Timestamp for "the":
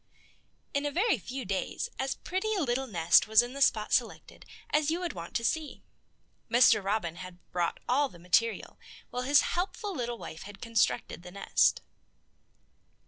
3.53-3.61, 8.09-8.17, 11.21-11.29